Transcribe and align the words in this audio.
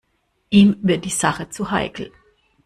Ihm 0.49 0.77
wird 0.81 1.05
die 1.05 1.11
Sache 1.11 1.49
zu 1.49 1.69
heikel. 1.69 2.11